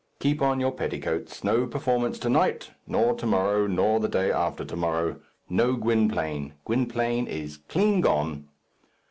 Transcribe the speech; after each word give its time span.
Keep 0.17 0.41
on 0.41 0.59
your 0.59 0.71
petticoats. 0.71 1.43
No 1.43 1.67
performance 1.67 2.17
to 2.17 2.27
night, 2.27 2.71
nor 2.87 3.13
to 3.13 3.27
morrow, 3.27 3.67
nor 3.67 3.99
the 3.99 4.09
day 4.09 4.31
after 4.31 4.65
to 4.65 4.75
morrow. 4.75 5.19
No 5.47 5.75
Gwynplaine. 5.75 6.53
Gwynplaine 6.65 7.27
is 7.27 7.57
clean 7.67 8.01
gone." 8.01 8.49